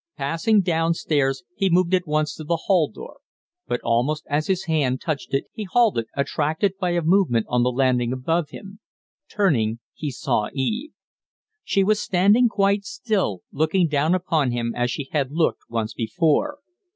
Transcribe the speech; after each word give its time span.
Passing 0.17 0.61
down 0.61 0.95
stairs, 0.95 1.43
he 1.55 1.69
moved 1.69 1.93
at 1.93 2.07
once 2.07 2.33
to 2.33 2.43
the 2.43 2.61
hall 2.65 2.89
door; 2.89 3.19
but 3.67 3.81
almost 3.81 4.25
as 4.27 4.47
his 4.47 4.63
hand 4.63 4.99
touched 4.99 5.31
it 5.31 5.45
he 5.53 5.63
halted, 5.65 6.07
attracted 6.15 6.73
by 6.79 6.93
a 6.93 7.03
movement 7.03 7.45
on 7.49 7.61
the 7.61 7.69
landing 7.69 8.11
above 8.11 8.49
him. 8.49 8.79
Turning, 9.29 9.77
he 9.93 10.09
saw 10.09 10.49
Eve. 10.55 10.89
She 11.63 11.83
was 11.83 12.01
standing 12.01 12.49
quite 12.49 12.83
still, 12.83 13.43
looking 13.51 13.87
down 13.87 14.15
upon 14.15 14.49
him 14.49 14.73
as 14.75 14.89
she 14.89 15.07
had 15.11 15.29
looked 15.31 15.69
once 15.69 15.93
before. 15.93 16.57